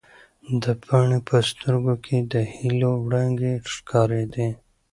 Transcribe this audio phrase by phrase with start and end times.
[0.63, 4.49] د پاڼې په سترګو کې د هیلو وړانګې ښکارېدې.